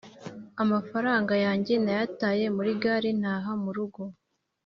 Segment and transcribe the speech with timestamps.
[0.63, 4.01] Amafaranga yange nayataye muri gare ntaha murugo